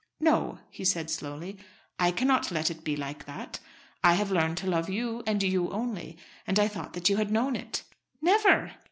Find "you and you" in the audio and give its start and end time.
4.89-5.69